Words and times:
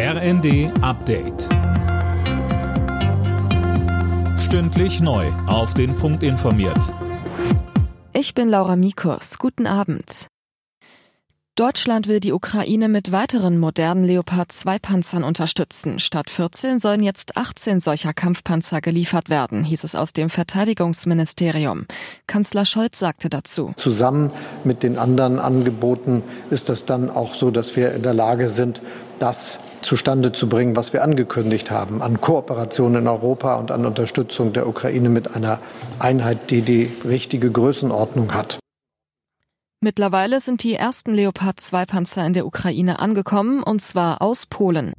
RND 0.00 0.70
Update. 0.80 1.48
Stündlich 4.38 5.00
neu. 5.00 5.26
Auf 5.48 5.74
den 5.74 5.96
Punkt 5.96 6.22
informiert. 6.22 6.94
Ich 8.12 8.32
bin 8.32 8.48
Laura 8.48 8.76
Mikurs. 8.76 9.38
Guten 9.38 9.66
Abend. 9.66 10.28
Deutschland 11.56 12.06
will 12.06 12.20
die 12.20 12.32
Ukraine 12.32 12.88
mit 12.88 13.10
weiteren 13.10 13.58
modernen 13.58 14.04
Leopard 14.04 14.52
2 14.52 14.78
Panzern 14.78 15.24
unterstützen. 15.24 15.98
Statt 15.98 16.30
14 16.30 16.78
sollen 16.78 17.02
jetzt 17.02 17.36
18 17.36 17.80
solcher 17.80 18.12
Kampfpanzer 18.12 18.80
geliefert 18.80 19.28
werden, 19.28 19.64
hieß 19.64 19.82
es 19.82 19.96
aus 19.96 20.12
dem 20.12 20.30
Verteidigungsministerium. 20.30 21.86
Kanzler 22.28 22.64
Scholz 22.66 23.00
sagte 23.00 23.28
dazu. 23.28 23.72
Zusammen 23.74 24.30
mit 24.62 24.84
den 24.84 24.96
anderen 24.96 25.40
Angeboten 25.40 26.22
ist 26.50 26.68
das 26.68 26.84
dann 26.84 27.10
auch 27.10 27.34
so, 27.34 27.50
dass 27.50 27.74
wir 27.74 27.92
in 27.92 28.04
der 28.04 28.14
Lage 28.14 28.48
sind, 28.48 28.80
das 29.18 29.58
zustande 29.82 30.32
zu 30.32 30.48
bringen, 30.48 30.76
was 30.76 30.92
wir 30.92 31.02
angekündigt 31.02 31.70
haben, 31.70 32.02
an 32.02 32.20
Kooperation 32.20 32.94
in 32.94 33.06
Europa 33.06 33.56
und 33.56 33.70
an 33.70 33.86
Unterstützung 33.86 34.52
der 34.52 34.68
Ukraine 34.68 35.08
mit 35.08 35.34
einer 35.34 35.58
Einheit, 35.98 36.50
die 36.50 36.62
die 36.62 36.90
richtige 37.04 37.50
Größenordnung 37.50 38.34
hat. 38.34 38.58
Mittlerweile 39.80 40.40
sind 40.40 40.64
die 40.64 40.74
ersten 40.74 41.14
Leopard 41.14 41.60
2 41.60 41.86
Panzer 41.86 42.26
in 42.26 42.32
der 42.32 42.46
Ukraine 42.46 42.98
angekommen, 42.98 43.62
und 43.62 43.80
zwar 43.80 44.20
aus 44.22 44.46
Polen. 44.46 44.92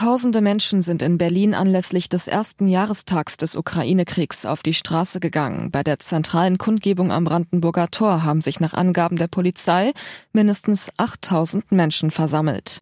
Tausende 0.00 0.40
Menschen 0.40 0.80
sind 0.80 1.02
in 1.02 1.18
Berlin 1.18 1.52
anlässlich 1.52 2.08
des 2.08 2.26
ersten 2.26 2.68
Jahrestags 2.68 3.36
des 3.36 3.54
Ukraine-Kriegs 3.54 4.46
auf 4.46 4.62
die 4.62 4.72
Straße 4.72 5.20
gegangen. 5.20 5.70
Bei 5.70 5.82
der 5.82 5.98
zentralen 5.98 6.56
Kundgebung 6.56 7.12
am 7.12 7.24
Brandenburger 7.24 7.90
Tor 7.90 8.24
haben 8.24 8.40
sich 8.40 8.60
nach 8.60 8.72
Angaben 8.72 9.16
der 9.16 9.28
Polizei 9.28 9.92
mindestens 10.32 10.88
8000 10.96 11.70
Menschen 11.70 12.10
versammelt. 12.10 12.80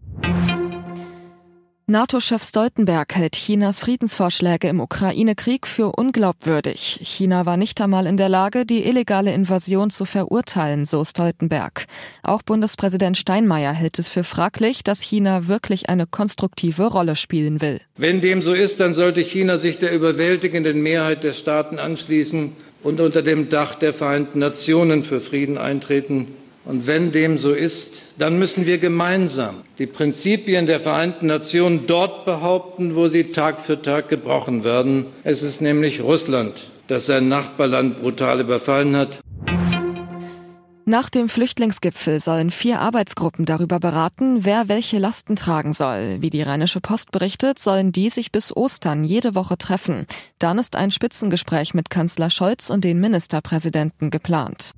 NATO-Chef 1.90 2.42
Stoltenberg 2.42 3.14
hält 3.14 3.34
Chinas 3.34 3.80
Friedensvorschläge 3.80 4.68
im 4.68 4.78
Ukraine-Krieg 4.78 5.66
für 5.66 5.90
unglaubwürdig. 5.92 7.00
China 7.02 7.46
war 7.46 7.56
nicht 7.56 7.80
einmal 7.80 8.04
in 8.04 8.18
der 8.18 8.28
Lage, 8.28 8.66
die 8.66 8.84
illegale 8.84 9.32
Invasion 9.32 9.88
zu 9.88 10.04
verurteilen, 10.04 10.84
so 10.84 11.02
Stoltenberg. 11.02 11.86
Auch 12.22 12.42
Bundespräsident 12.42 13.16
Steinmeier 13.16 13.72
hält 13.72 13.98
es 13.98 14.06
für 14.06 14.22
fraglich, 14.22 14.84
dass 14.84 15.00
China 15.00 15.48
wirklich 15.48 15.88
eine 15.88 16.06
konstruktive 16.06 16.88
Rolle 16.88 17.16
spielen 17.16 17.62
will. 17.62 17.80
Wenn 17.96 18.20
dem 18.20 18.42
so 18.42 18.52
ist, 18.52 18.80
dann 18.80 18.92
sollte 18.92 19.22
China 19.22 19.56
sich 19.56 19.78
der 19.78 19.92
überwältigenden 19.92 20.82
Mehrheit 20.82 21.24
der 21.24 21.32
Staaten 21.32 21.78
anschließen 21.78 22.52
und 22.82 23.00
unter 23.00 23.22
dem 23.22 23.48
Dach 23.48 23.76
der 23.76 23.94
Vereinten 23.94 24.40
Nationen 24.40 25.04
für 25.04 25.22
Frieden 25.22 25.56
eintreten. 25.56 26.28
Und 26.68 26.86
wenn 26.86 27.12
dem 27.12 27.38
so 27.38 27.52
ist, 27.52 27.94
dann 28.18 28.38
müssen 28.38 28.66
wir 28.66 28.76
gemeinsam 28.76 29.62
die 29.78 29.86
Prinzipien 29.86 30.66
der 30.66 30.80
Vereinten 30.80 31.26
Nationen 31.26 31.86
dort 31.86 32.26
behaupten, 32.26 32.94
wo 32.94 33.08
sie 33.08 33.32
Tag 33.32 33.62
für 33.62 33.80
Tag 33.80 34.10
gebrochen 34.10 34.64
werden. 34.64 35.06
Es 35.24 35.42
ist 35.42 35.62
nämlich 35.62 36.02
Russland, 36.02 36.70
das 36.86 37.06
sein 37.06 37.26
Nachbarland 37.28 38.02
brutal 38.02 38.40
überfallen 38.40 38.98
hat. 38.98 39.20
Nach 40.84 41.08
dem 41.08 41.30
Flüchtlingsgipfel 41.30 42.20
sollen 42.20 42.50
vier 42.50 42.80
Arbeitsgruppen 42.80 43.46
darüber 43.46 43.80
beraten, 43.80 44.44
wer 44.44 44.68
welche 44.68 44.98
Lasten 44.98 45.36
tragen 45.36 45.72
soll. 45.72 46.18
Wie 46.20 46.30
die 46.30 46.42
Rheinische 46.42 46.82
Post 46.82 47.12
berichtet, 47.12 47.58
sollen 47.58 47.92
die 47.92 48.10
sich 48.10 48.30
bis 48.30 48.54
Ostern 48.54 49.04
jede 49.04 49.34
Woche 49.34 49.56
treffen. 49.56 50.06
Dann 50.38 50.58
ist 50.58 50.76
ein 50.76 50.90
Spitzengespräch 50.90 51.72
mit 51.72 51.88
Kanzler 51.88 52.28
Scholz 52.28 52.68
und 52.68 52.84
den 52.84 53.00
Ministerpräsidenten 53.00 54.10
geplant. 54.10 54.72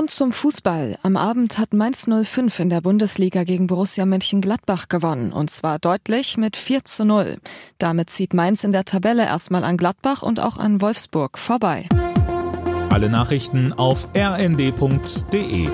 Und 0.00 0.10
zum 0.10 0.32
Fußball. 0.32 0.96
Am 1.02 1.18
Abend 1.18 1.58
hat 1.58 1.74
Mainz 1.74 2.08
05 2.08 2.58
in 2.58 2.70
der 2.70 2.80
Bundesliga 2.80 3.44
gegen 3.44 3.66
Borussia 3.66 4.06
Mönchengladbach 4.06 4.88
gewonnen. 4.88 5.30
Und 5.30 5.50
zwar 5.50 5.78
deutlich 5.78 6.38
mit 6.38 6.56
4 6.56 6.86
zu 6.86 7.04
0. 7.04 7.36
Damit 7.76 8.08
zieht 8.08 8.32
Mainz 8.32 8.64
in 8.64 8.72
der 8.72 8.86
Tabelle 8.86 9.26
erstmal 9.26 9.62
an 9.62 9.76
Gladbach 9.76 10.22
und 10.22 10.40
auch 10.40 10.56
an 10.56 10.80
Wolfsburg 10.80 11.36
vorbei. 11.36 11.86
Alle 12.88 13.10
Nachrichten 13.10 13.74
auf 13.74 14.08
rnd.de 14.16 15.68